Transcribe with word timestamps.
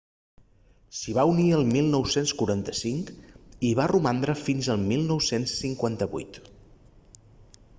s'hi 0.99 1.11
va 1.17 1.25
unir 1.31 1.43
el 1.57 1.65
1945 1.73 3.13
i 3.49 3.69
hi 3.69 3.73
va 3.81 3.87
romandre 3.93 4.35
fins 4.47 4.71
al 4.77 4.83
1958 4.93 6.49